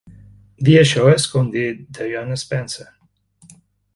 [0.67, 1.67] Dir això és com dir
[1.99, 2.89] Diana Spencer.